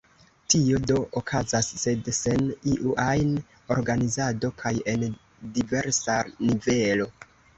Tio 0.51 0.77
do 0.91 0.95
okazas, 1.19 1.67
sed 1.81 2.07
sen 2.19 2.47
iu 2.71 2.95
ajn 3.03 3.35
organizado 3.77 4.51
kaj 4.63 4.73
en 4.95 5.05
diversa 5.59 6.19
nivelo. 6.49 7.07